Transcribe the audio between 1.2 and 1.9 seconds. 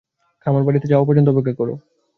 অপেক্ষা করো।